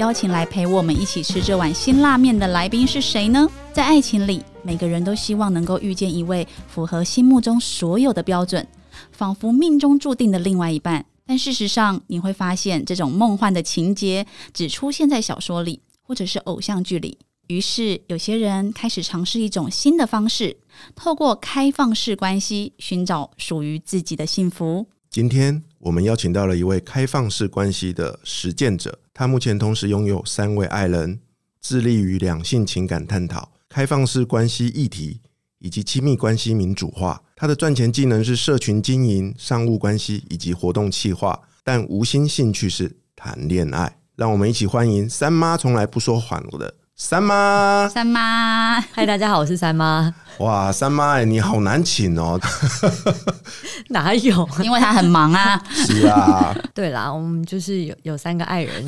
[0.00, 3.46] 邀请来陪我们一起吃这碗辛辣面的来宾是谁呢？
[3.70, 8.66] 在爱情里，每个人都希望能够遇见一位符合心目中所有的标准，
[9.12, 11.04] 仿佛命中注定的另外一半。
[11.26, 17.18] 但事实上，你会发现这种梦幻的情节只出现在小说里或者是偶像剧里。
[17.48, 20.56] 于是，有些人开始尝试一种新的方式，
[20.96, 24.86] 透过开放式关系寻找属于自己的幸福。
[25.10, 31.20] 今天我们邀请到了一位开放式关系的实践者，他目前同时拥有三位爱人，
[31.58, 35.20] 致力于两性情感探讨、开放式关系议题
[35.58, 37.22] 以及亲密关系民主化。
[37.34, 43.96] 他的赚钱技能是社群经营、商务关系以及活动企划，但无心兴趣是谈恋爱。
[44.16, 47.88] 让我们一起欢迎三妈从来不说谎的三妈。
[47.88, 50.14] 三妈， 嗨，大家好，我是三妈。
[50.36, 52.38] 哇，三妈哎，你好难请哦。
[53.88, 54.46] 哪有？
[54.62, 55.58] 因为他很忙啊。
[55.72, 58.84] 是啊，对啦，我们就是有有三个爱人，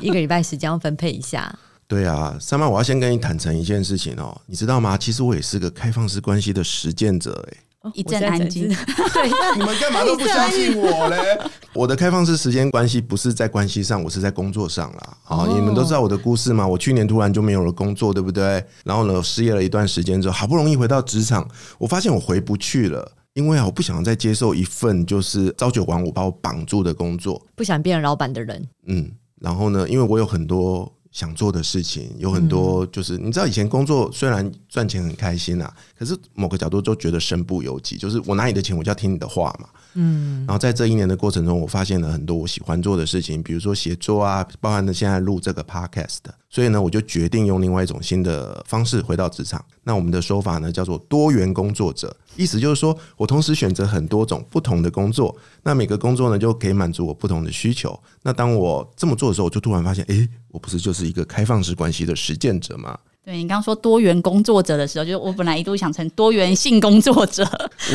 [0.00, 1.52] 一个礼拜时间要分配一下。
[1.88, 4.96] 对啊，三妈，我要先跟你坦诚一件事情哦，你知道吗？
[4.96, 7.58] 其实我也是个开放式关系的实践者哎。
[7.94, 8.68] 一阵安静。
[9.12, 11.38] 对，你们干嘛都不相信我嘞？
[11.74, 15.16] 我的开放式时间关系不是在关系上，我是在工作上啦。
[15.24, 16.66] 啊，你们都知道我的故事嘛？
[16.66, 18.64] 我去年突然就没有了工作，对不对？
[18.84, 21.46] 然后呢，失业了一段时间之后，好不容易回到职场，
[21.78, 28.66] 我发现我回不去了，因为啊，我不想再接受一份就是朝九晚五把我绑住的工作，不想变成老板的人。
[28.86, 30.92] 嗯，然后呢，因为我有很多。
[31.16, 39.66] 想做的事情有很多，就是你知道，以前工作虽然赚钱很开心啊，可是某个角度都觉得身不由己，就是我拿你的钱，我就要听你的话嘛。
[39.94, 46.18] 嗯，然后在这一年的过程中，我发现了很多我喜欢做的事情，比如说写作啊，包含了现在录这个 podcast。
[46.50, 49.64] 所以呢，我就决定用另外一种新的方式回到职场。
[49.84, 57.98] 那我们的说法呢，叫做多元工作者，意思就是说我同时选择很多种不同的工作，那每个工作呢就可以满足我不同的需求。
[58.22, 62.96] 那当我这么做的时候，我就突然发现，诶，我不是就是一个开放式关系的实践者吗？
[63.24, 67.44] 对你刚刚说多元工作者的时候，就是我本来一度想成多元性工作者。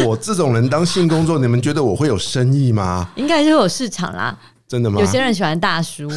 [0.05, 3.09] 我这种人当性工作，你们觉得我会有生意吗？
[3.15, 4.37] 应该就有市场啦。
[4.67, 4.99] 真的吗？
[5.01, 6.09] 有些人喜欢大叔。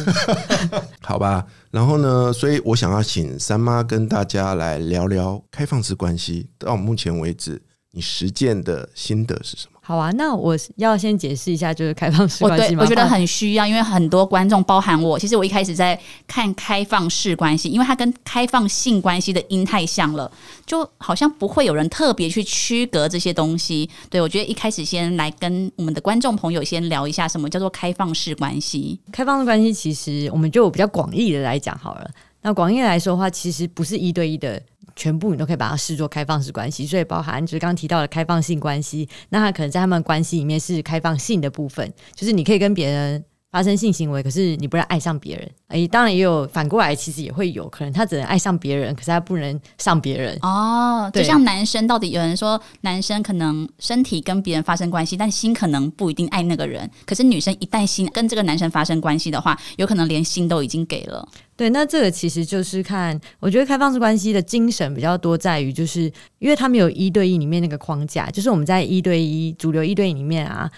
[1.01, 2.31] 好吧，然后呢？
[2.31, 6.49] 所以我想要请三妈跟大家来聊聊开放式关系。
[6.57, 7.61] 到目前为止，
[7.95, 9.79] 你实践的心得是什么？
[9.81, 12.83] 好啊，那我要先解释一下，就是开放式关系吗？
[12.83, 15.97] 我觉得很需要，因为很多观众，包含我，其实我一开始在
[16.27, 20.29] 看开放式关系，因为它跟开放性关系的音太像了，
[20.65, 23.89] 就好像不会有人特别去区隔这些东西。
[24.09, 28.99] 对我觉得一开始先来跟我们的观众朋友先聊一下，什么叫做开放式关系？
[29.13, 32.11] 开放式关系其实我们就比较广义的来讲好了。
[32.41, 34.61] 那广义来说的话，其实不是一对一的。
[34.95, 43.23] 全部你都可以把它视作开放式关系，所以包含就是刚刚提到的开放性关系，那他可能在他们关系里面是开放性的部分，就是你可以跟别人
[43.55, 45.49] 发生性行为，可是你不能爱上别人。
[45.69, 50.37] 诶，当然也有反过来，其实也会有可能他只能爱上别人，可是他不能上别人。
[50.41, 56.89] 哦，就像男生到底有人说，男生可能身体跟别人发生关系，但心可能不一定爱那个人。
[57.05, 61.25] 可是女生一旦心跟这个男生发生关系的话，有可能连心都已经给了。
[61.55, 70.69] 对，那这个其实就是看，我觉得开放式关系的精神比较多在于，就是因为他们有一对一里面那个框架，就是我们在一对一主流一对一里面啊，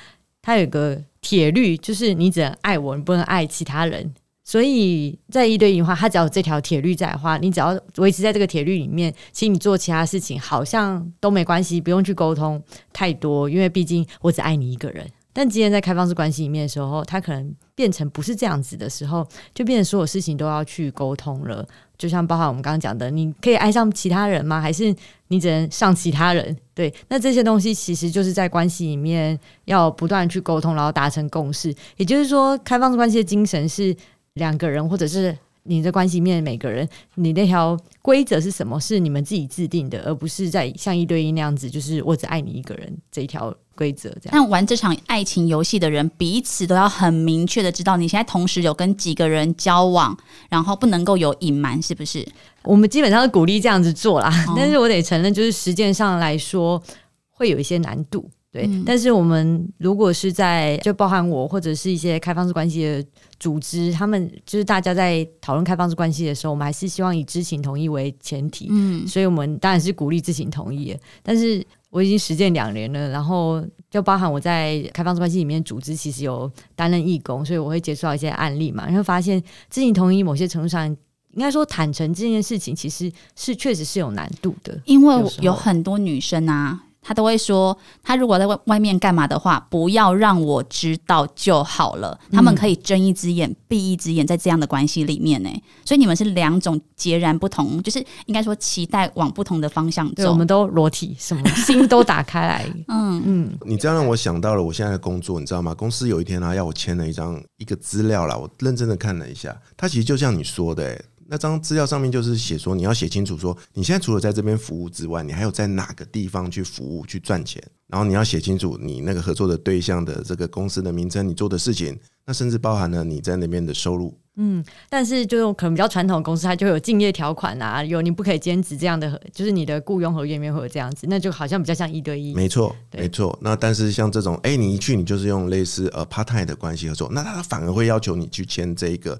[0.43, 4.13] 它有个铁律，就是你只能爱我，你不能爱其他人。
[4.45, 15.05] 所以在一对一的话，他只要有这条铁律在的话，你只要维持在这个铁律里面，其实你做其他事情好像都没关系，不用去沟通太多，因为毕竟我只爱你一个人。
[15.37, 21.63] 但今天在开放式关系里面的时候，他可能变成不是这样子的时候，就变成所有事情都要去沟通了。
[21.95, 24.59] 就像包含我们刚刚讲的，你可以爱上其他人吗？
[24.59, 24.91] 还是
[25.27, 26.57] 你只能上其他人？
[26.73, 31.71] 对， 那这些东西其实就是在关系里面要不断去沟通，然后达成共识。
[31.97, 33.95] 也就是说，开放式关系的精神是
[34.33, 35.37] 两个人或者是。
[35.69, 38.79] 你的关系面每个人，你那条规则是什么？
[38.79, 44.09] 是你们自己制定的，而不是在像一对一那样子，就是我只爱你一个人这一条规则。
[44.21, 50.17] 这样，但玩这场爱情游戏的人，彼此都要很明确的知道，你现在同时有跟几个人交往，
[50.49, 52.27] 然后不能够有隐瞒，是不是？
[52.63, 56.81] 我们基本上是鼓励这样子做啦，但是我得承认，就是实践上来说
[57.29, 58.29] 会有一些难度。
[58.49, 63.05] 对，嗯但是我们如果是在就包含我或者是一些开放式关系的
[63.39, 70.97] 组织，他们就是大家在讨论开放式关系的时候，我们还是希望以知情同意为前提，嗯所以我们当然是鼓励知情同意。
[71.21, 80.95] 但是我已经实践两年了，然后就包含我在开放式关系里面组织其实有担任义工，所以我会接触到一些案例嘛，然后发现知情同意某些程度上。
[81.33, 84.81] 应该说，坦诚这件事情其实是确实是有难度的。
[84.85, 92.19] 因为有很多女生啊，她都会说，他如果在外外面干嘛的话，不要让我知道就好了。
[92.33, 95.49] 他们可以睁一只眼闭一只眼，在这样的关系里面呢，
[95.85, 100.37] 所以你们是两种截然不同，就是应该说期待往不同的方向走，我。
[100.37, 102.65] 们都裸体，什么心都打开来。
[102.89, 105.73] 嗯嗯，你这样让我想到了我现在的工作，你知道吗？
[105.73, 124.17] 公司有一天啊，要我签了一张一个资料啦，我认真的看了一下，它其实就像你说的、欸，那张资料上面就是写说，你要写清楚说，你现在除了在这边服务之外，你还有在哪个地方去服务去赚钱，然后你要写清楚你那个合作的对象的这个公司的名称，你做的事情，那甚至包含了你在那边的收入。
[124.39, 132.35] 嗯但是就可能比较传统的公司，它就会有竞业条款啊，有你不可以兼职这样的，就是你的雇佣合约里面会有这样子，那就好像比较像一对一。
[132.35, 133.35] 没错，没错。
[133.41, 139.19] 那但是像这种，哎、你一去你就是用类似呃 part time 的关系合作，那他反而会要求你去签这一个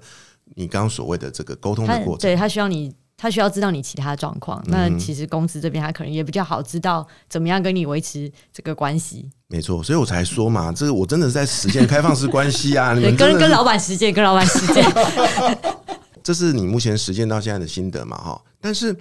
[0.54, 2.18] 你刚刚所谓的这个沟通的过程。
[2.18, 4.62] 对他需要你，他需要知道你其他状况。
[4.66, 9.28] 嗯那其实公司这边他可能也比较好知道怎么样跟你维持这个关系。
[9.48, 12.94] 没错，所以我才说嘛，这个我真的是在实践开放式关系啊！
[12.94, 14.84] 跟跟老板实践，跟老板实践。
[16.22, 18.18] 这是你目前实践到现在的心得嘛？
[18.18, 18.94] 哈，但是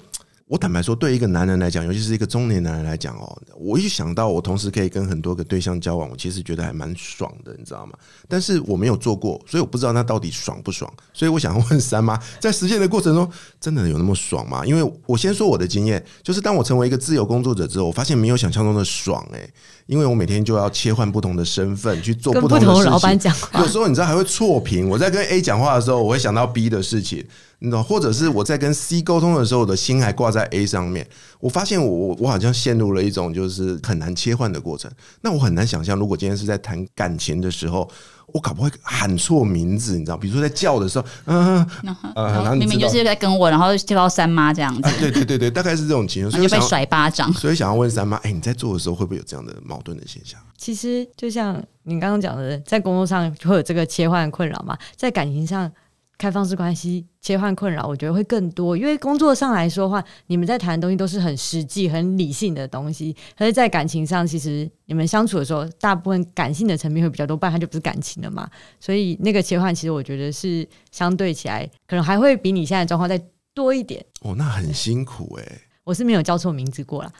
[0.48, 7.92] 我坦白说，对一个男人来讲，尤其是一个中年男人来讲哦，我一想到我同时可以跟很多个对象交往，我其实觉得还蛮爽的，你知道吗？
[8.30, 10.90] 但是我没有做过，所以我不知道那到底爽不爽。
[11.12, 13.30] 所以我想问三妈，在实践的过程中，
[13.60, 14.66] 真的有那么爽吗？
[14.66, 19.54] 因为我先说我的经验，就是当我成为一个自由工作者之后，我发现没有想象中的爽诶、
[19.86, 22.86] 因为我每天就要切换不同的身份去做不同的事情。
[22.90, 24.88] 老板讲话有时候你知道还会错评。
[24.88, 27.26] 我在跟 A 讲话的时候，我会想到 B 的事情，
[27.60, 27.84] 你懂？
[27.84, 31.08] 或者是我在跟 C 沟通的时候，我的心还挂在 A 上面。
[31.40, 34.92] 我发现我我我好像陷入了一种就是很难切换的过程。
[35.22, 37.90] 那我很难想象，如果今天是在谈感情的时候，
[38.28, 40.18] 我搞不好会喊错名字，你知道？
[40.18, 41.66] 比如说在叫的时候，嗯、
[42.14, 46.32] 呃，然后你知道明明就是在跟我，然后就到三妈这样子，啊，对对对对，大概是这种情况。
[46.32, 47.34] 所以就被，甩巴掌。
[47.34, 50.40] 所以想要问三妈，哎、你在做的时候会不会有这样的矛盾的现象？
[50.58, 55.72] 其实就像你刚刚讲的，在工作上会有这个切换困扰嘛，在感情上
[56.18, 58.76] 开放式关系切换困扰，我觉得会更多。
[58.76, 68.50] 因为工作上来说的话，你们在谈的东西都是很实际、很理性的东西，可是，在感情上，其实你们相处的时候，大部分感性的层面会比较多，不然它就不是感情了嘛。
[68.80, 73.22] 所以那个切换，其实我觉得是相对起来，可能还会比你现在状况再
[73.54, 74.04] 多一点。
[74.22, 77.12] 哦，那很辛苦哎、我是没有叫错名字过啦，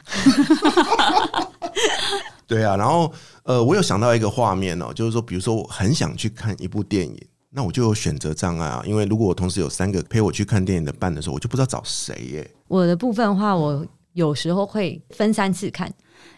[2.48, 7.18] 对啊，然后呃，我有想到一个画面哦，就是说，比如说我很想去看一部电影，
[7.58, 12.52] 那我就有选择障碍啊，因为如果我同时有三个陪我去看电影的伴的时候，我就不知道找谁耶。
[12.68, 13.84] 我的部分的话，我
[14.14, 15.92] 有时候会分三次看。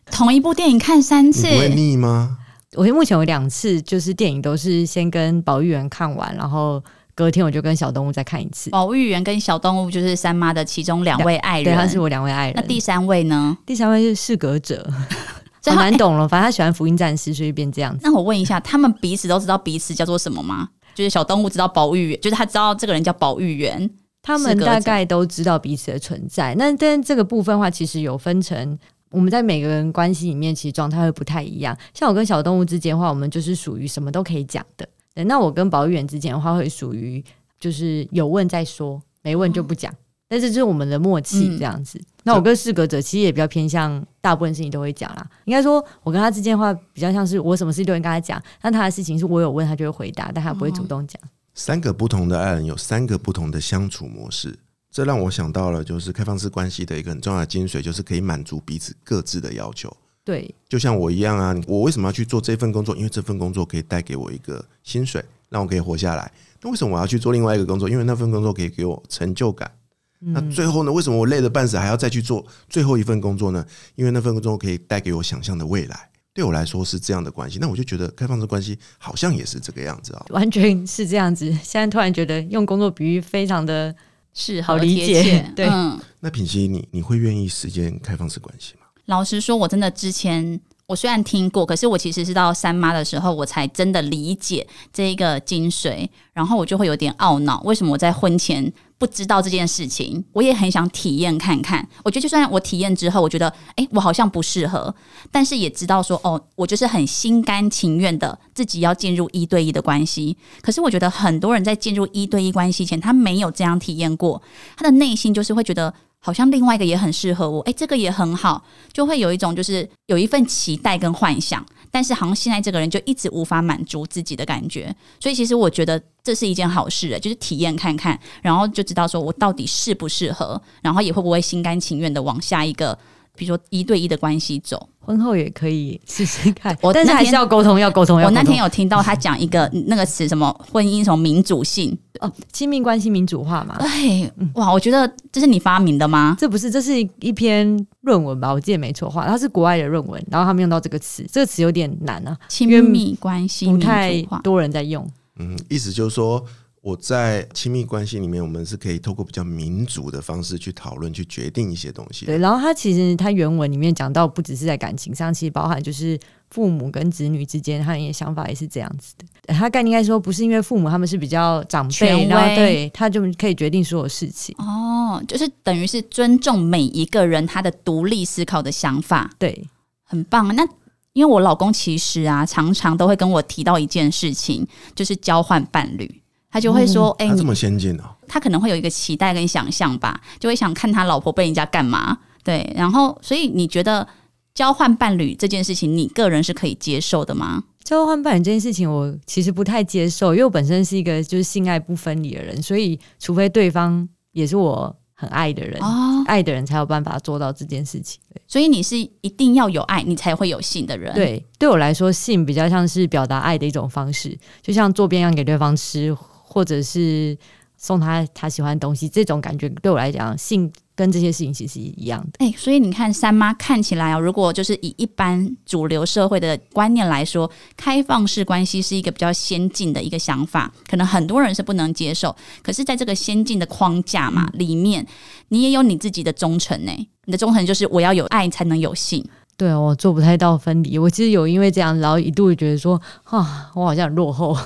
[0.09, 2.37] 同一部电影看三次，不会腻吗？
[2.75, 6.81] 我目前有两次，就是电影都是先跟保育员看完，然后
[7.13, 8.69] 隔天我就跟小动物再看一次。
[8.69, 11.81] 保育员跟小动物就是三妈的其中两位爱人对，人。
[11.81, 12.53] 他是我两位爱人。
[12.55, 13.57] 那第三位呢？
[13.67, 14.89] 第三位是适格者，
[15.61, 16.25] 所以他好难懂了。
[16.25, 17.99] 反正他喜欢福音战士，所以变这样子。
[18.03, 20.69] 那我问一下，他们彼此都知道彼此叫做什么吗？
[20.99, 23.89] 就是小动物知道保育员，就是他知道这个人叫保育员。
[24.21, 26.53] 他们大概都知道彼此的存在。
[26.55, 28.77] 那但这个部分的话，其实有分成。
[29.11, 31.75] 我们在每个人关系里面，其实状态会不太一样。
[31.93, 34.85] 像我跟小动物之间的话，我们就是属于什么都可以讲的。
[35.23, 37.23] 那我跟保育员之间的话，会属于
[37.59, 39.91] 就是有问再说，没问就不讲。
[40.29, 41.99] 但是这是我们的默契嗯这样子。
[42.23, 45.29] 那我跟适格者其实也比较偏向，大部分事情都会讲啦。
[45.45, 51.19] 应该说，我跟他之间的话，比较像是我什么事都会跟他讲，但他的事情是我有问他就会回答，但他不会主动讲。
[51.55, 54.57] 三个不同的爱人有三个不同的相处模式，
[54.91, 59.91] 这让我想到了就是开放式关系的一个很重要的精髓，就是可以满足彼此各自的要求。
[60.23, 62.95] 对，就像我一样啊，我为什么要去做这份工作？
[62.95, 66.31] 因为这份工作可以带给我一个薪水，让我可以活下来。
[66.61, 67.89] 那为什么我要去做另外一个工作？
[67.89, 69.71] 因为那份工作可以给我成就感。
[70.19, 70.91] 那最后呢？
[70.91, 73.65] 为什么我累得半死还要再去做最后一份工作呢？
[73.95, 76.09] 因为那份工作可以带给我想象的未来。
[76.33, 80.25] 对我来说是这样的关系，那我就觉得开放式关系好像也是这个样子啊。
[80.29, 81.49] 完全是这样子。
[81.63, 83.93] 现在突然觉得用工作比喻非常的
[84.33, 88.85] 是好理解 对嗯，那品熙，你你会愿意实践开放式关系吗？
[89.05, 101.87] 老实说，我真的之前我虽然听过，可是我其实是到三妈的时候，我才真的理解这一个精髓，然后我就会有点懊恼，为什么我在婚前不知道这件事情，我也很想体验看看。
[102.03, 104.93] 我觉得就算我体验之后，我觉得诶，我好像不适合，
[105.31, 110.37] 但是也知道说哦，我就是很心甘情愿的自己要进入一对一的关系。
[110.61, 114.41] 可是我觉得很多人在进入一对一关系前，他没有这样体验过，
[114.75, 115.93] 他的内心就是会觉得。
[116.19, 132.97] 好像另外一个也很适合我，哎，这个也很好，就会有一种就是有一份期待跟幻想，但是好像现在这个人就一直无法满足自己的感觉，所以其实我觉得这是一件好事，就是体验看看，然后就知道说我到底适不适合，然后也会不会心甘情愿的往下一个。
[133.37, 136.77] 比如说一对一的关系走，婚后也可以试试看。
[136.83, 138.21] 我但是还是要沟通，要沟通。
[138.21, 143.75] 我那天有听到他讲一个那个词，什么婚姻什么民主性哦，亲密关系民主化嘛。
[143.79, 146.35] 哎，哇，我觉得这是你发明的吗？
[146.39, 148.53] 这不是，这是一篇论文吧？
[148.53, 155.09] 我记得没错，话它是国外的论文，然后他们用到这个词，这个词有点难啊，亲密关系不太多人在用。
[155.39, 156.45] 嗯，意思就是说。
[156.89, 162.25] 我在亲密关系里面，我们是可以透过比较民主的方式去讨论、去决定一些东西。
[162.25, 166.19] 对，然后他其实他原文里面讲到，不只是在感情上，其实包含就是
[166.49, 169.53] 父母跟子女之间，他的想法也是这样子的。
[169.53, 174.55] 他概念应该说，不是因为父母他们是比较长辈，然后对他就可以决定所有事情。
[174.57, 179.29] 哦，就是等于是尊重每一个人他的独立思考的想法。
[179.37, 179.67] 对，
[180.03, 180.55] 很棒。
[180.55, 180.67] 那
[181.13, 184.65] 因为我老公其实啊，常常都会跟我提到一件事情，
[184.95, 186.21] 就是交换伴侣。
[186.51, 192.17] 他就会说：“哎，这么先进哦。”他可能会有一个期待跟想象吧，就会想看他老婆被人家干嘛。
[192.43, 194.07] 对，然后所以你觉得
[194.55, 197.63] 交换伴侣这件事情，你个人是可以接受的吗？
[197.83, 205.79] 交换伴侣这件事情，我其实不太接受，因为我本身是一个就是性爱不分离的人，所以除非对方也是我很爱的人，
[206.25, 208.19] 爱的人才有办法做到这件事情。
[208.47, 211.13] 所以你是一定要有爱，你才会有性的人。
[211.13, 216.15] 对，对我来说，性比较像是表达爱的一种方式，就像做便当给对方吃。
[216.49, 217.37] 或者是
[217.77, 222.45] 送他他喜欢的东西，这种感觉对我来讲，性跟这些事情其实一样的。
[222.45, 232.35] 哎，所以你看，三妈看起来啊，如果就是以一般主流社会的观念来说，开放式关系是一个比较先进的一个想法，可能很多人是不能接受。
[232.61, 235.07] 可是，在这个先进的框架嘛里面，
[235.47, 236.91] 你也有你自己的忠诚呢。
[237.25, 239.23] 你的忠诚就是我要有爱才能有性。
[239.55, 240.97] 对我做不太到分离。
[240.97, 244.57] 我其实有因为这样，然后一度觉得说，啊，我好像很落后。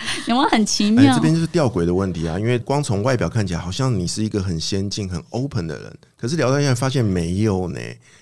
[0.26, 1.14] 有没有很奇妙？
[1.14, 2.38] 这边就是吊诡的问题啊！
[2.38, 7.78] 因为光从外表看起来，好像你是一个很先进、很 open 的人，可是聊到现在发现没有呢。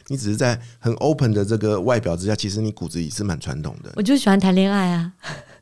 [0.09, 3.93] 你只是在很 open 的这个外表之下，其实你骨子里是蛮传统的。
[3.97, 5.13] 我就喜欢谈恋爱啊！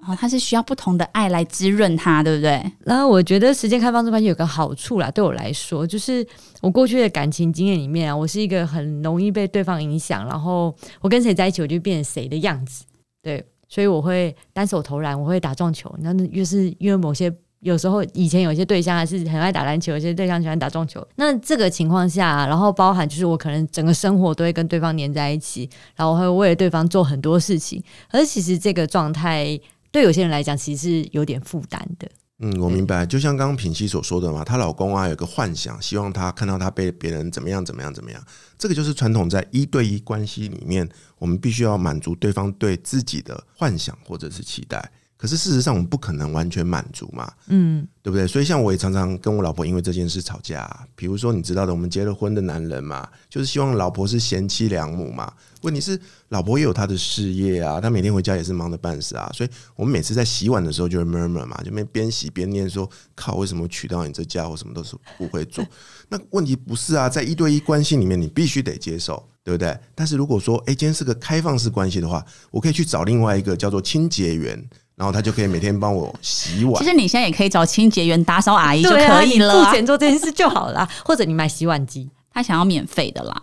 [0.06, 2.62] 哦，他是需要不同的爱来滋润他，对不对？
[2.84, 6.24] 然后我觉得时间开放这关系有个好处啦，对我来说，就是
[6.60, 12.84] 我过去的感情经验里面啊，我是一个很容易被对方影响，然后我跟谁在一起，我就变成谁的样子，
[13.22, 13.44] 对。
[13.68, 15.94] 所以我会单手投篮，我会打撞球。
[15.98, 21.04] 那越是因为某些有时候以前有些对象还是很爱打篮球，有些对象喜欢打撞球。
[21.16, 27.82] 那这个情况下，然后包含就是我可能整个生活都会跟对方黏在一起，然后会为了对方做很多事情。
[28.10, 29.58] 而其实这个状态
[29.90, 32.08] 对有些人来讲，其实是有点负担的。
[32.38, 33.06] 嗯，我明白。
[33.06, 38.22] 就像刚刚品熙所说的嘛，她老公啊有个幻想，希望她看到她被别人怎么样怎么样怎么样。
[38.58, 40.86] 这个就是传统在一对一关系里面，
[41.18, 44.92] 我们必须要满足对方对自己的幻想或者是期待。
[45.18, 48.26] 可是事实上，我们不可能完全满足嘛，嗯，对不对？
[48.26, 50.86] 所以像我也常常跟我老婆因为这件事吵架。
[50.94, 55.32] 比如说，你知道的，我们结了婚的男人嘛，就是希望老婆是贤妻良母嘛。
[55.62, 59.30] 问题是，老婆也有她的事业啊，她每天回家也是忙得半死啊。
[59.32, 65.64] 所以我们每次在洗碗的时候就会 murmur 嘛，就边边洗边念说：“靠，为什么娶到你这家伙什么都是不会做？”
[66.10, 69.76] 那问题不是啊，在一对一关系里面，你必须得接受，对不对？
[69.94, 74.62] 但是如果说，哎，今天是个开放式关系的话，我可以去找另外一个叫做清洁员。
[74.96, 76.82] 然后他就可以每天帮我洗碗。
[76.82, 80.88] 其实你现在也可以找清洁员、打扫阿姨就可以了，付钱做这件事就好了。
[81.04, 83.34] 或者你买洗碗机，他想要免费的啦，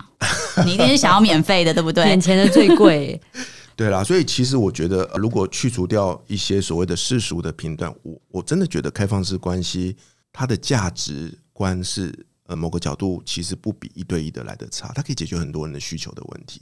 [0.64, 2.04] 你一定是 想要免费的，对不对？
[2.04, 3.20] 免钱的最贵。
[3.76, 9.96] 对啦，所以其实我觉得，如果去除掉一些所谓的世俗的评断，我我真的觉得开放式关系
[10.32, 12.12] 它的价值观是
[12.46, 16.60] 呃某个角度其实不比一对一的来的差，它可以解决很多人的需求的问题。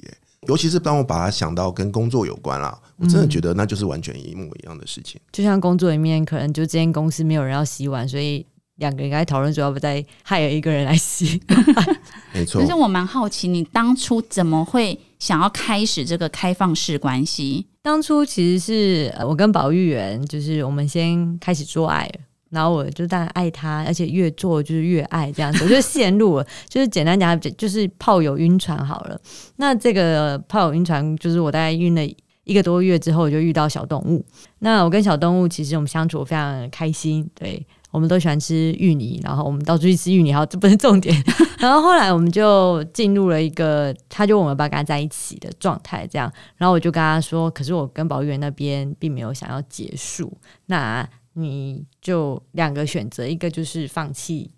[0.48, 5.20] 尤其是当我把它想到跟工作有关啦，我真的觉得那就是完全一模一样的事情。
[5.30, 8.44] 就像工作里面，可能就这间公司没有人要洗碗，所以
[8.76, 11.40] 两个人该讨论说要不再害有一个人来洗。
[12.34, 12.60] 没错。
[12.60, 17.66] 可是我蛮好奇，你当初怎么会想要开始这个开放式关系？
[17.80, 22.10] 当初其实是我跟保育员，就是我们先开始做爱。
[22.52, 26.46] 然后我就当然爱他，而且越做就是越爱这样子， 我就陷入了。
[26.68, 29.18] 就是简单讲，就是炮友晕船好了。
[29.56, 32.02] 那这个炮友晕船，就是我大概晕了
[32.44, 34.24] 一个多月之后，就遇到小动物。
[34.58, 41.16] 那我跟小动物其实我们相处非常开心，对我们都喜欢吃芋泥，然后我们到处去吃芋泥，好，这不是重点。
[41.58, 46.30] 然后后来我们就进入了一个，他就问我们要不要跟他在一起的状态，这样。
[46.56, 50.32] 然后我就跟他说，可是我跟保育员那边并没有想要结束，
[50.66, 54.50] 那你就两个选择，一个就是放弃，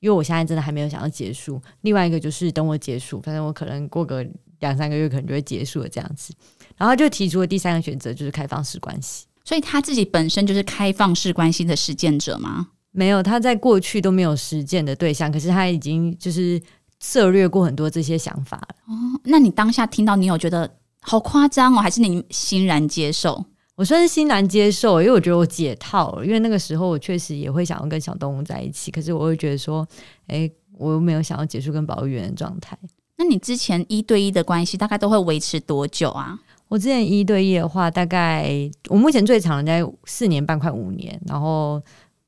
[0.00, 4.26] 因为我现在真的还没有想要结束；另外一个就是等我结束，反正我可能过个
[4.60, 6.34] 两三个月可能就会结束了这样子。
[6.76, 9.26] 然后就提出了第三个选择，就是开放式关系。
[9.44, 12.68] 所以他自己本身就是开放式关系的实践者吗？
[12.90, 16.60] 没有，他在过去都没有实践的对象，可是他已经就是
[17.00, 18.76] 涉略过很多这些想法了。
[18.86, 23.44] 哦，那你当下听到，你有觉得好夸张哦，还是你欣然接受？
[23.76, 26.24] 我算是欣然接受，因为我觉得我解套了。
[26.24, 29.86] 因为那个时候我确实也会想要跟小动物在一起，可是我会觉得说，
[30.28, 32.78] 哎，我又没有想要结束跟保育员的状态。
[33.16, 36.38] 那你之前一对一的关系大概都会维持多久啊？
[36.68, 38.48] 我之前一对一的话，大概
[38.88, 41.20] 我目前最长在四年半，快五年。
[41.26, 41.82] 然后，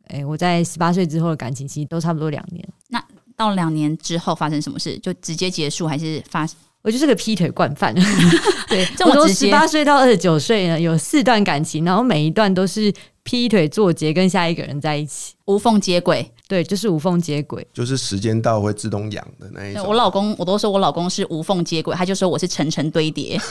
[0.09, 2.69] 哎，我在十八岁之后的感情其实都差不多两年。
[2.89, 3.05] 那
[3.37, 6.47] 到两年之后发生什么事，就直接结束，还是发？
[6.87, 7.93] 我就是个劈腿惯犯。
[8.71, 9.29] 对，我从。
[9.29, 12.93] 十八岁到二十九岁呢，有四段感情，然后每一段都是
[13.25, 16.31] 劈腿做结，跟下一个人在一起，无缝接轨。
[16.47, 19.85] 对，就是无缝接轨，就是时间到会自动养的那一种。
[19.85, 23.37] 我老公，我都说我老公是无缝接轨，他就说我是层层堆叠。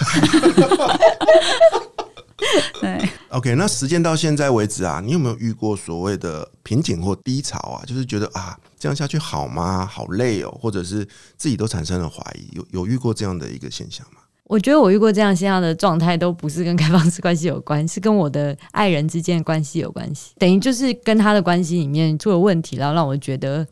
[2.81, 7.83] 对，OK，那时间到现在为止啊，你有没有遇过所谓的瓶颈或低潮啊？
[7.85, 9.85] 就是觉得啊，这样下去好吗？
[9.85, 11.05] 好累哦，或者是
[11.37, 14.21] 自己都产生了怀疑，有有遇过这样的一个现象吗？
[14.45, 20.33] 我觉得我遇过这样现象的状态，都不是跟开放式关系有关，是跟我的爱人之间的关系有关系。
[20.37, 23.65] 等于就是跟他的关系里面出了问题，然后让我觉得，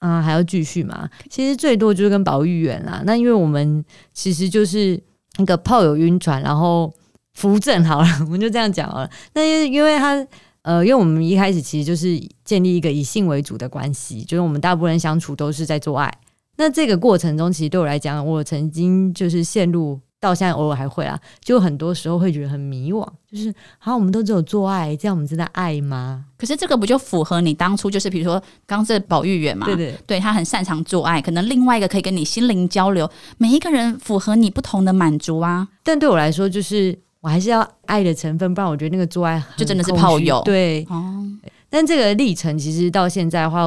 [0.00, 1.08] 啊，还要继续嘛？
[1.30, 3.02] 其实最多就是跟保育员啦。
[3.06, 3.82] 那因为我们
[4.12, 5.02] 其实就是
[5.38, 6.92] 那个炮友晕船，然后
[7.38, 9.08] 扶正 好了，我们就这样讲好了。
[9.34, 10.26] 那因为他，
[10.62, 16.12] 呃，因为我们一开始其实就是建立一个以性为主的关系，就是我们大部分人相处都是在做爱。
[16.56, 20.00] 那这个过程中，其实对我来讲，我曾经就是陷入。
[20.20, 26.24] 到现在偶尔还会啊，就很多时候会觉得很迷惘，就是好，我们都只有做爱，这样我们真的爱吗？
[26.36, 35.68] 可是这个不就符合你当初就是，比如说刚这保育员嘛，对对，对他很擅长做爱，可能另外一个可以跟你心灵交流，每一个人符合你不同的满足啊。
[35.84, 40.42] 但对我来说，就是我还是要爱的成分，不然我觉得那个做爱就真的是泡友。
[40.44, 41.26] 对哦，
[41.68, 43.64] 但这个历程其实到现在的话。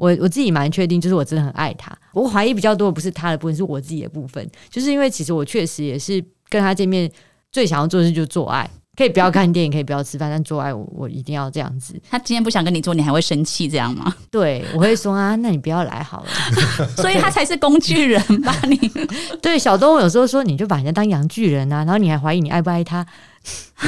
[0.00, 1.94] 我我自己蛮确定，就是我真的很爱他。
[2.14, 4.50] 我怀疑比较多的不是他的部分，是我自己的部分。
[4.70, 7.12] 就是因为其实我确实也是跟他见面
[7.52, 8.66] 最想要做的事就是做爱，
[9.00, 11.98] 可以不要看电影，可以不要吃饭，但做爱我我一定要这样子。
[12.10, 14.14] 他今天不想跟你做，你还会生气这样吗？
[14.30, 16.28] 对，我会说啊，那你不要来好了。
[17.00, 18.54] 所以他才是工具人吧？
[18.68, 18.76] 你
[19.40, 23.06] 对小动物有时候说你就把人家当洋巨人啊，然后你还怀疑你爱不爱他。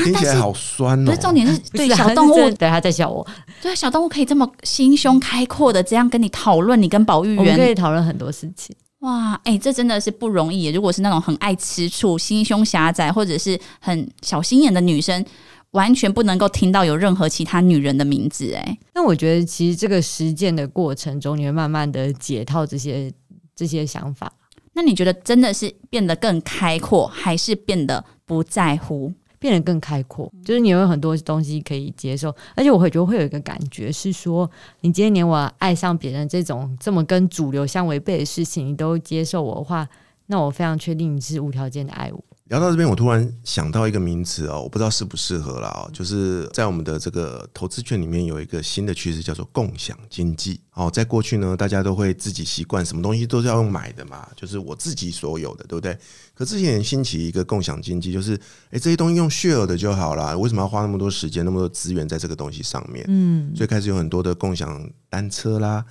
[0.03, 1.05] 听起来好酸哦！
[1.05, 3.27] 不是重点是对小动物，对他在笑我。
[3.61, 8.75] 对小动物可以这么心胸开阔的这样跟你讨论，你跟保育员可以讨论很多事情。
[9.03, 10.67] 哇，哎，这真的是不容易。
[10.69, 15.25] 如果是那种很爱吃醋、心胸狭窄或者是很小心眼的女生，
[15.73, 18.53] 完全不能够听到有任何其他女人的名字。
[18.55, 23.13] 哎，那我觉得其实这个实践的过程中，你会慢慢的解套这些
[23.57, 24.33] 这些想法。
[24.75, 29.13] 那你觉得真的是变得更开阔，还是变得不在乎？
[29.43, 34.49] 变得更开阔，就是你有很多东西可以接受，而且我会觉得会有一个感觉是说，
[34.83, 39.89] 你今天连我爱上别人这种这么跟主流相违背的事情，你都接受我的话，
[40.27, 42.23] 那我非常确定你是无条件的爱我。
[42.53, 50.61] 聊到这边，我突然想到一个名词哦，我不知道适不适合了哦，就是在我们的这个投资圈里面有一个新的趋势，叫做共享经济。
[50.75, 55.97] 哦，在过去呢，大家都会自己习惯什么东西都是要用买的嘛，就是我自己所有的，对不对？
[56.35, 58.39] 可之前兴起一个共享经济，就是
[58.71, 63.03] 哎，这些东西用 share 的就好了，为什么要花那么多时间、那么多资源在这个东西上面？
[63.09, 65.83] 嗯，所以开始有很多的共享单车啦。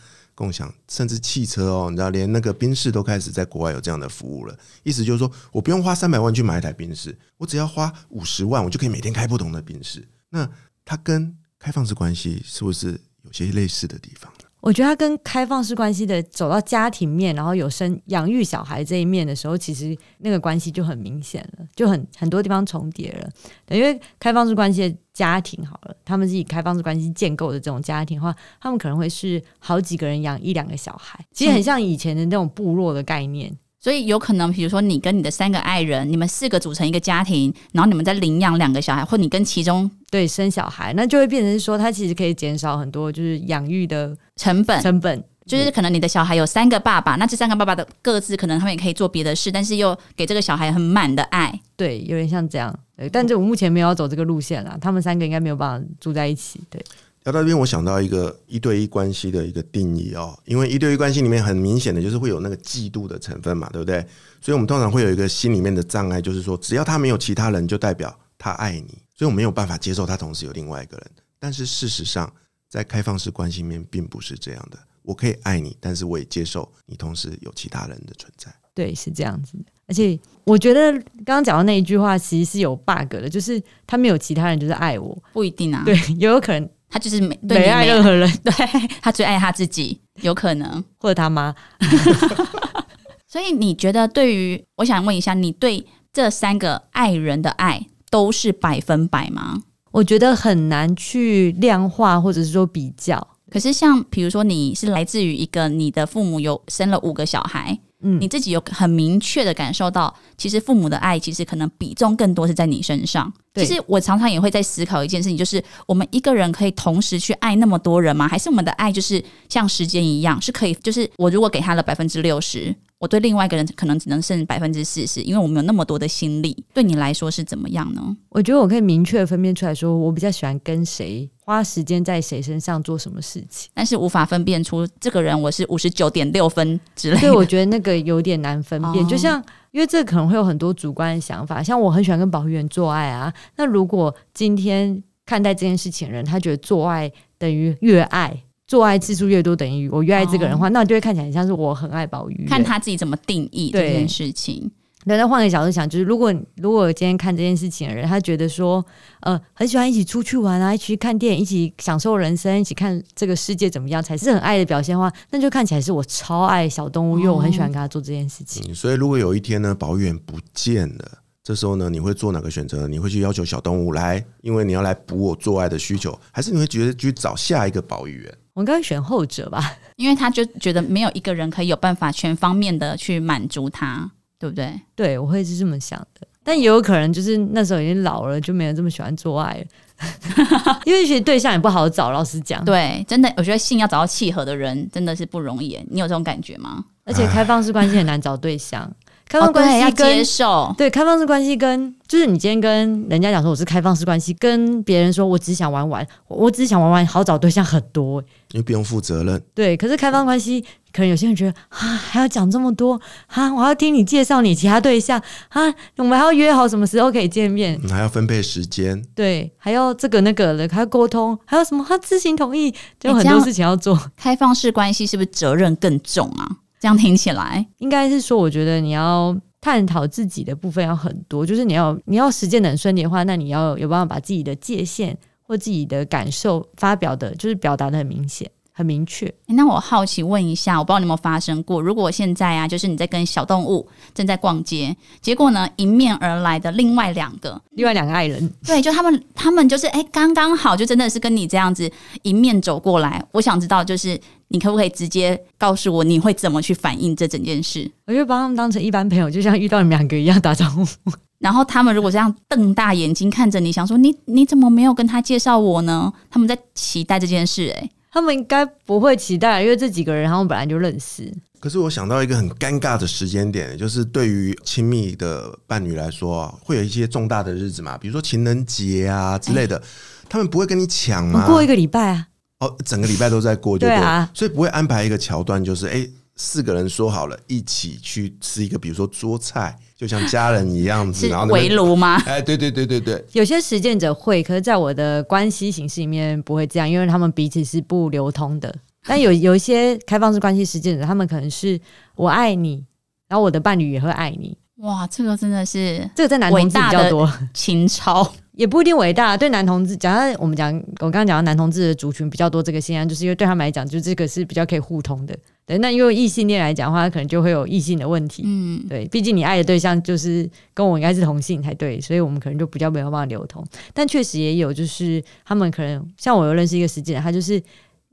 [0.41, 4.57] 共享甚至汽车哦，你知道，连那个宾士都开始在国外有这样的服务了。
[4.81, 10.03] 意思就是说我不用花三百万去买一台宾士，我只要花五十万，我就可以每天开不同的宾士。
[10.29, 10.49] 那
[10.83, 14.33] 它跟开放式关系是不是有些类似的地方？
[14.61, 23.29] 我觉得他跟开放式关系的走到家庭面，然后有生养育小孩这一面的时候，其实那个关系就很明显了，就很很多地方重叠了。
[23.69, 33.51] 因为开放式关系的家庭好了，他们是以开放式关系建构的这种家庭的话，他们可能会是好几个人养一两个小孩，其实很像以前的那种部落的概念。
[33.81, 44.79] 所以有可能，比如说你跟你的三个爱人，你们四个组成一个家庭，然后你们再领养两个小孩，或你跟其中对生小孩，那就会变成说，它其实可以减少很多就是养育的成本。
[44.83, 51.59] 成本就是可能你的小孩有三个爸爸，那这三个爸爸的各自可能他们也可以做别的事，但是又给这个小孩很满的爱。
[51.75, 52.73] 对，有点像这样。
[52.95, 56.61] 对，但这我目前没有要走这个路线啦，他们三个应该没有办法住在一起。
[56.69, 56.79] 对。
[57.23, 63.99] 聊到这边，我想到一个一对一关系的一个定义哦，因为一对一关系里面很明显的就是会有那个嫉妒的成分嘛，对不对？
[64.41, 71.11] 所以我们通常会有一个心里面的障碍，就是说只要他没有其他人，就代表他爱你，所以我没有办法接受他同时有另外一个人。
[71.37, 72.31] 但是事实上，
[72.69, 78.51] 在开放式关系里面并不是这样的，我可以爱你，但是我也接受你同时有其他人的存在。
[78.73, 79.65] 对，是这样子的。
[79.87, 80.91] 而且我觉得
[81.23, 85.15] 刚刚讲到那一句话，其实是有 bug 的，就是他没有其他人，就是爱我。
[85.33, 88.53] 不一定啊，对，也有可能他就是没对没爱任何人， 对
[89.01, 90.83] 他最爱他自己，有可能。
[90.99, 91.55] 或者他妈。
[93.27, 99.63] 所以你觉得，对于我想问一下，你对这三个爱人的爱都是百分百吗？
[99.91, 103.25] 我觉得很难去量化，或者是说比较。
[103.49, 113.31] 可是像比如说，你是来自于一个你的父母有生了五个小孩，嗯你自己有很明确的感受到，其实父母的爱其实可能比重更多是在你身上。
[113.53, 118.25] 其实我常常也会在思考一件事情，就是我们一个人可以同时去爱那么多人吗？
[118.25, 126.63] 还是我们的爱就是像时间一样，是可以，就是我如果给他了百分之六十，我对另外一个人可能只能剩百分之四十，因为我们有那么多的心力。
[126.73, 128.15] 对你来说是怎么样呢？
[128.29, 133.69] 我觉得我可以明确分辨出来说，我比较喜欢跟谁花时间在谁身上做什么事情。
[133.73, 137.19] 但是无法分辨出这个人我是五十九点六分之类的。
[137.19, 143.33] 所以我觉得那个有点难分辨，哦就像因为这可能会有很多主观的想法，像我很喜欢跟保育员做爱啊。
[143.57, 152.47] 那如果今天看待这件事情的人，他觉得做爱等于越爱，做爱次数越多等于我越爱这个人的话，那就会看起来很像是我很爱保育员。
[152.47, 154.71] 看他自己怎么定义这件事情。
[155.05, 158.85] 对，那换个角度想，就是如果如果今天看这件事情的人，他觉得说，
[159.21, 168.63] 呃，很喜欢一起出去玩啊，一起去看电影，一起享受人生，一起看这个世界怎么样，才是很爱的表现的话，那就看起来是我超爱小动物，因为我很喜欢跟他做这件事情。
[168.67, 171.11] 嗯，所以如果有一天呢，保育员不见了，
[171.43, 172.87] 这时候呢，你会做哪个选择？
[172.87, 178.37] 你会去要求小动物来，因为你要来补我做爱的需求，还是你会觉得去找下一个保育员？
[178.53, 179.73] 我应该会选后者吧？
[179.97, 184.73] 因为他就觉得没有一个人可以有办法全方面的去满足他，对不对？
[184.95, 186.27] 对，我会是这么想的。
[186.43, 192.09] 但也有可能就是那时候已经老了，就没有这么喜欢做爱了， 因为其实对象也不好找。
[192.09, 195.79] 老实讲，对，真的，我觉得性要找到契合的人真的是不容易。
[195.91, 196.83] 你有这种感觉吗？
[197.03, 198.91] 而且开放式关系很难找对象，
[199.31, 200.75] 开哦，放关系跟、接受。
[200.77, 208.25] 对，开放式关系跟就是你今天跟人家讲说我是开放式关系，跟别人说我只想玩玩，我我只想玩玩，好找对象很多欸。
[208.51, 209.41] 因为不用负责任。
[209.55, 210.59] 对，可是开放关系，
[210.91, 215.17] 可能有些人觉得啊，还要讲这么多啊，我要听你介绍你其他对象
[215.47, 223.97] 啊，我们还要约好什么时候可以见面，嗯还要分配时间，对，还要这个那个的，还要沟通，还有什么他自行同意，就很多事情要做。
[224.17, 226.57] 开放式关系是不是责任更重啊？
[226.81, 238.49] 这样听起来，应该是说，我觉得你要探讨自己的部分要很多，就是你要你要实践的很顺利的话，那你要有办法把自己的界限或自己的感受发表的，就是表达的很明显、
[238.81, 239.25] 很明确。
[239.25, 251.89] 诶那我好奇问一下，我不知道你有没有发生过，如果现在啊，就是你在跟小动物正在逛街，结果呢，迎面而来的另外两个，另外两个爱人，对，就他们，他们就是哎，刚刚好，就真的是跟你这样子
[252.23, 253.23] 迎面走过来。
[253.31, 257.89] 我想知道，就是你可不可以直接告诉我，你会怎么去反应这整件事？
[258.07, 260.85] 我就把他们当成一般朋友，就像遇到你们两个一样打招呼。
[261.39, 266.13] 然后他们如果这样瞪大眼睛看着你，想说你你怎么没有跟他介绍我呢？
[266.29, 271.33] 他们在期待这件事、哎，他们应该不会期待，因为这几个人他们本来就认识。
[271.59, 279.81] 可是我想到一个很尴尬的时间点，就是对于亲密的伴侣来说啊，会有一些重大的日子嘛，比如说情人节啊之类的，
[280.27, 281.45] 他们不会跟你抢吗？
[281.45, 282.27] 过一个礼拜啊，
[282.59, 286.07] 哦，整个礼拜都在过就對对啊所以不会安排一个桥段，就是哎、
[286.43, 292.15] 四个人说好了一起去吃一个，比如说桌菜，就像家人一样子， 然后那边炉吗？
[292.25, 298.73] 哎，对对对对对，有些实践者会，可是在我的关系形式里面不会这样，因为他们彼此是不流通的。
[299.05, 301.79] 但有有一些开放式关系实践者，他们可能是
[302.15, 302.83] 我爱你，
[303.27, 304.57] 然后我的伴侣也会爱你。
[304.77, 308.33] 哇，这个真的是这个在男同志比较多，情操。
[308.53, 309.37] 也不一定伟大。
[309.37, 315.35] 对男同志，讲到我们讲，我刚刚讲到男同志的族群比较多这个现象，就是因为对他们来讲，就这个是比较可以互通的。
[315.65, 318.43] 对，那因为异性恋来讲的话，可能就会有异性的问题。
[318.45, 323.65] 嗯，对，毕竟你爱的对象就是跟我应该是同性才对，所以我们可能就比较没有办法流通。
[323.93, 327.61] 但确实也有，就是他们可能像我有认识一个实践人，他就是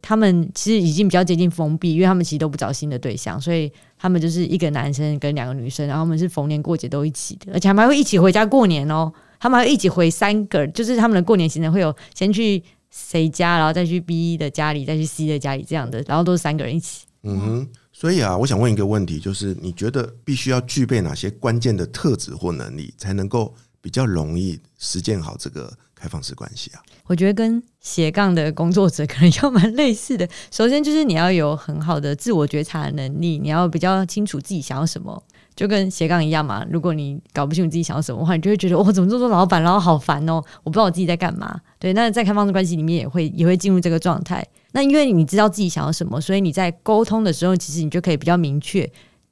[0.00, 9.12] 他们其实已经比较接近封闭，因为他们其实都不找新的对象，所以他们就是一个男生跟两个女生，然后他们是逢年过节都一起的，而且他们还会一起回家过年哦。
[9.40, 17.07] 他们还会一起回三个，就是他们的过年行程会有先去谁家，然后再去 B 的家里，再去 C 的家里这样的，然后都是三个人一起。
[17.22, 17.68] 嗯哼。
[17.92, 26.82] 所以啊，我想问一个问题，就是你觉得必须要具备哪些关键的特质或能力，才能够比较容易实践好这个开放式关系啊？
[27.06, 30.28] 我觉得跟斜杠的工作者可能要蛮类似的。
[30.52, 35.20] 首先就是你要有很好的自我觉察的能力，你要比较清楚自己想要什么，
[35.58, 36.64] 就跟斜杠一样嘛。
[36.70, 41.60] 如果你搞不清楚自己想要什么的话，你就会觉得我 怎么做做老板，然后好烦哦，我不知道我自己在干嘛。
[41.80, 44.46] 对，那在开放式关系里面也会也会进入这个状态。
[44.70, 48.88] 那因为你知道自己想要什么，所以你在沟通的时候，其实你就可以比较明确。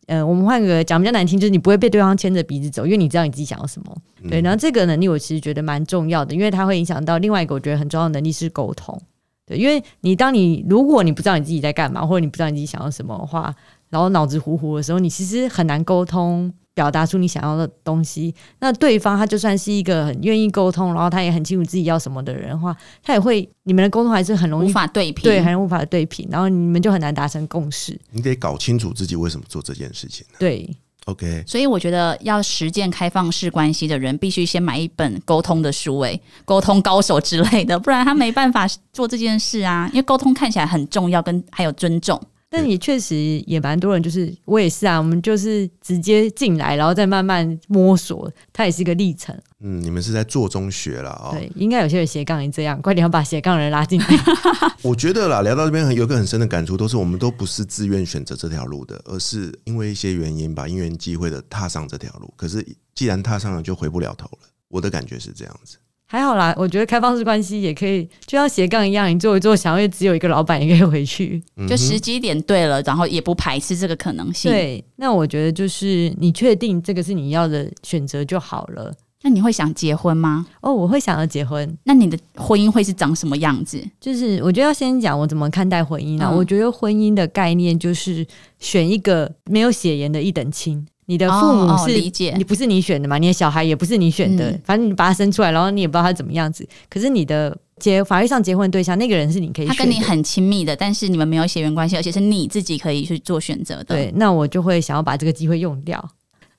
[0.07, 3.97] 呃，我们换个讲比较难听，就是你不会被对方牵着鼻子走，因为你知道你自己想要什么。
[4.29, 8.97] 对，然后这个能力我其实觉得蛮重要的，因为它会影响到另外一个我觉得很重要的能力是沟通。
[9.45, 13.55] 对，因为你当你如果你不知道你自己在干嘛，或者你不知道你自己想要什么的话，
[13.91, 16.53] 然后脑子糊糊的时候，你其实很难沟通。
[16.77, 27.99] 表达出你想要的东西，那对方他就算是一个很愿意沟通，然后他也很清楚自己要什么的人的话，他也会你们的沟通还是很容易无法对平，对，很无法对平，然后你们就很难达成共识。
[28.11, 30.27] 你得搞清楚自己为什么做这件事情。
[30.39, 30.69] 对
[31.07, 31.43] ，OK。
[31.47, 39.89] 所以我觉得要实践开放式关系的人，必须先买一本沟通的书，诶，沟通高手之类的，不然他没办法做这件事啊。
[39.95, 42.21] 因为沟通看起来很重要，跟还有尊重。
[42.49, 49.37] 但也确实也蛮多人，就是我也是啊，我们就是直接进来，然后再慢慢摸索，它也是一个历程。
[49.61, 51.31] 嗯，你们是在做中学了啊？
[51.33, 54.07] 对，应该有些人斜杠也这样，快点要把斜杠人拉进来。
[54.83, 62.33] 我觉得啦，聊到这边有一个很深的感触，都是我们都不是自愿选择这条路的，而是因为一些原因把因缘机会的踏上这条路。
[62.37, 64.49] 可是既然踏上了，就回不了头了。
[64.69, 65.79] 我的感觉是这样子。
[66.09, 74.51] 还好啦，我觉得开放式关系也可以，就像斜杠一样，你做一做，想要只有一个老板也可以回去，就时机点对了，然后也不排斥这个可能性。
[74.51, 78.93] 对，那我觉得就是你确定这个是你要的选择就好了。
[79.23, 80.47] 那你会想结婚吗？
[80.61, 81.77] 哦，我会想要结婚。
[81.83, 83.83] 那你的婚姻会是长什么样子？
[84.01, 86.31] 就是我觉得要先讲我怎么看待婚姻啊。
[86.31, 88.25] 我觉得婚姻的概念就是
[88.61, 90.87] 选一个没有血缘的一等亲。
[91.07, 93.17] 你的父母是理解你不是你选的嘛？
[93.17, 96.69] 你的小孩也不是你选的，反正你把他生出来，然后你也不知道他怎么样子。
[96.91, 103.85] 可是你的结法律上结婚对象那个人是你可以，他跟你很亲密的，但是你们没有血缘关系，而且是你自己可以去做选择的。
[103.85, 106.05] 对，那我就会想要把这个机会用掉。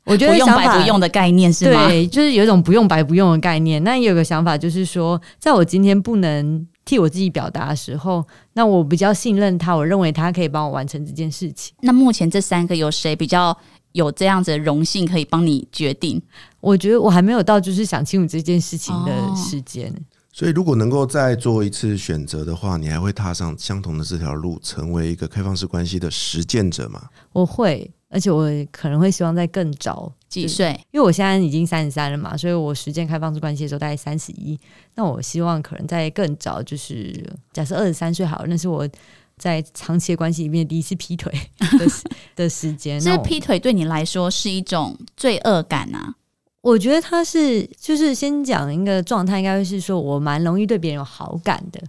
[0.06, 1.90] 我觉得不用白不用的概念是吗？
[1.90, 3.84] 对，就是有一种不用白不用的概念。
[3.84, 11.76] 那也有个想法，就是说，在我今天不能替我自己表达的时候，那我比较信任他，我认为他可以帮我完成这件事情。
[11.82, 13.58] 那目前这三个有谁比较？
[13.98, 16.22] 有这样子的荣幸可以帮你决定，
[16.62, 19.92] 我觉得我还没有到就是想清楚这件事情的时间。
[20.32, 27.10] 所以，如果能够再做一次选择的话，你还会踏上相同的这条路，成为一个开放式关系的实践者吗？
[27.34, 34.56] 我会，而且我可能会希望在更早几岁，因为我现在已经三十三了嘛，所以我实践开放式关系的时候大概三十一。
[34.94, 38.88] 那我希望可能在更早，就是假设二十三岁好了，那是我。
[39.38, 41.86] 在长期的关系里面，第一次劈腿的
[42.36, 46.16] 的时间，这劈腿对你来说是一种罪恶感啊？
[46.62, 51.82] 我觉得他是，就是先讲一个状态，应该是说我蛮容易对别人有好感的。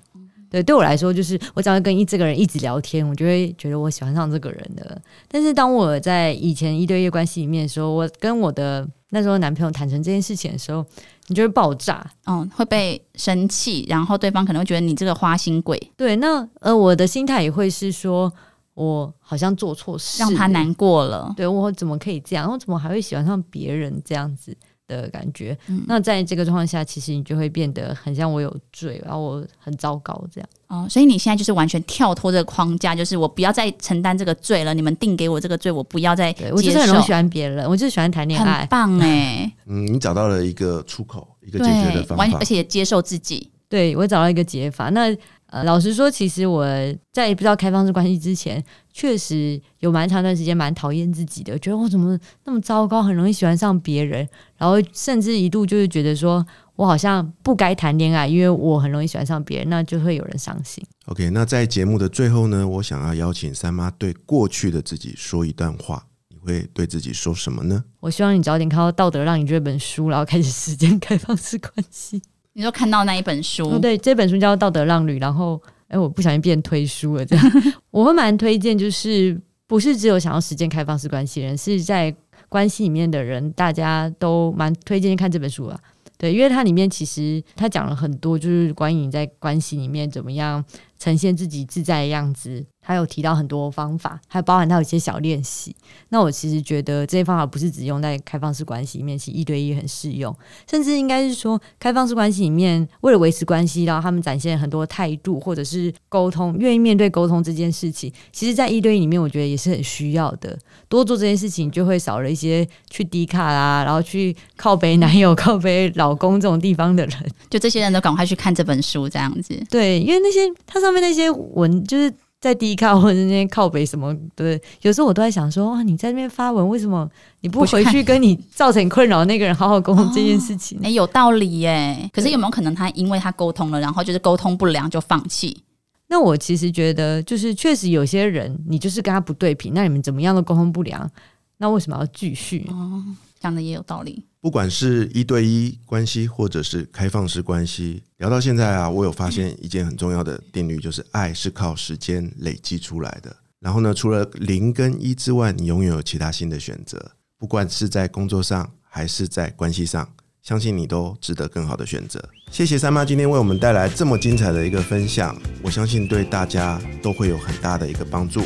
[0.50, 5.00] 对，对我来说，就是我只要跟一这个人一直聊天，我就会觉得我喜欢上这个人的。
[5.26, 10.84] 但是当我在以前一对一关系里面的时候，我跟我的那时候男朋友坦诚这件事情的时候，
[11.28, 15.78] 你就会爆炸，嗯，会被生气，然后对方可能会觉得你这个花心鬼。
[15.96, 18.32] 对，那呃，我的心态也会是说，
[18.74, 21.32] 我好像做错事，让他难过了。
[21.36, 22.50] 对我怎么可以这样？
[22.50, 24.56] 我怎么还会喜欢上别人这样子？
[24.88, 30.48] 的感觉，那在这个状况下，其实你就会变得很像我有罪，然后我很糟糕这样。
[30.66, 34.74] 哦，所以你现在就是完全跳脱这个框架，就是我不要再承担这个罪了。
[34.74, 36.34] 你们定给我这个罪，我不要再。
[36.52, 39.52] 我就是很喜欢别人，我就是喜欢谈恋爱，很棒哎。
[39.66, 43.50] 嗯，你找到了一个出口，一个解决的方法，而且接受自己。
[43.68, 44.88] 对我找到一个解法。
[44.90, 45.14] 那
[45.50, 46.66] 呃，老实说，其实我
[47.10, 48.62] 在不知道开放式关系之前，
[48.98, 60.84] 确实有蛮长一段时间蛮讨厌自己的，觉得我怎么那么糟糕，很容易喜欢上别人，然后甚至一度就是觉得说我好像不该谈恋爱，因为我很容易喜欢上别人，那就会有人伤心。
[61.06, 67.84] OK，那在节目的最后呢，我想要邀请三妈对过去的自己说一段话，你会对自己说什么呢？
[68.00, 72.20] 我希望你早点看到《道德让你》这本书，然后开始实践开放式关系。
[72.54, 77.52] 你就看到那一本书，对，这本书叫《道德让女》，然后，哎，我不小心变推书了，这样，
[77.90, 82.14] 我会蛮推荐，就是不是只有想要实践开放式关系人，是在
[82.48, 85.78] 关系里面的人，大家都蛮推荐看这本书啊。
[86.16, 90.64] 对，因为它里面其实它讲了很多，就是关于你在关系里面怎么样
[90.98, 92.64] 呈现自己自在的样子。
[92.88, 95.76] 他有提到很多方法，还包含他有一些小练习。
[96.08, 100.34] 那我其实觉得这些方法不是只用在开放式关系里面，其实一对一很适用，
[100.66, 110.58] 甚至应该是说开放式关系里面，为了维持关系，然后他们展现很多态度，或者是沟通，愿意面对沟通这件事情，其实，在一对一里面，我觉得也是很需要的。
[110.88, 117.30] 多做这件事情，就会少了一些去低卡啦，然后去靠背男友、靠背老公这种地方的人。
[117.50, 119.54] 就这些人都赶快去看这本书，这样子。
[119.68, 127.08] 对，因为那些它上面那些文，就是在低靠或者那些靠北什么，对，有时候我都在想说，哇，你在那边发文，为什么
[127.40, 130.78] 你不回去跟你造成困扰那个人好好沟通这件事情？
[130.82, 132.08] 哎，有道理耶。
[132.12, 135.64] 可是有没有可能他因为他沟通了，然后就是沟通不良就放弃？
[136.06, 141.10] 那我其实觉得，就是确实有些人，你就是跟他不对频，那你们怎么样都沟通不良，
[141.58, 142.66] 那为什么要继续？
[142.70, 143.04] 哦，
[143.40, 144.24] 讲的也有道理。
[144.40, 153.34] 不管是一对一关系，或者是开放式关系，聊到现在啊，我有发现一件很重要的定律，就是爱是靠时间累积出来的。
[153.58, 157.12] 然后呢，除了零跟一之外，你永远有其他新的选择。
[157.36, 160.08] 不管是在工作上，还是在关系上，
[160.40, 162.22] 相信你都值得更好的选择。
[162.52, 168.42] 谢谢三妈今天为我们带来这么精彩的一个分享，我相信对大家都会有很大的一个帮助。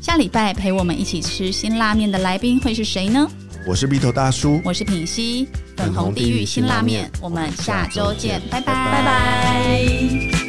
[0.00, 3.28] 下礼拜陪我们一起吃辛拉面的来宾会是谁呢？
[3.64, 8.74] 我是鼻头大叔，我是品溪，粉红地狱辛拉面，我们下周见，拜拜。
[8.74, 10.41] 拜拜。